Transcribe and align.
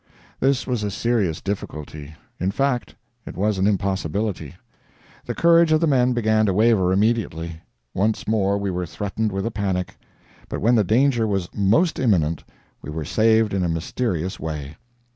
This 0.39 0.65
was 0.65 0.81
a 0.81 0.89
serious 0.89 1.41
difficulty; 1.41 2.15
in 2.39 2.49
fact, 2.49 2.95
it 3.23 3.37
was 3.37 3.59
an 3.59 3.67
impossibility. 3.67 4.55
The 5.27 5.35
courage 5.35 5.71
of 5.71 5.79
the 5.79 5.85
men 5.85 6.13
began 6.13 6.47
to 6.47 6.55
waver 6.55 6.91
immediately; 6.91 7.61
once 7.93 8.27
more 8.27 8.57
we 8.57 8.71
were 8.71 8.87
threatened 8.87 9.31
with 9.31 9.45
a 9.45 9.51
panic. 9.51 9.97
But 10.49 10.59
when 10.59 10.73
the 10.73 10.83
danger 10.83 11.27
was 11.27 11.49
most 11.53 11.99
imminent, 11.99 12.43
we 12.81 12.89
were 12.89 13.05
saved 13.05 13.53
in 13.53 13.63
a 13.63 13.69
mysterious 13.69 14.39
way. 14.39 14.75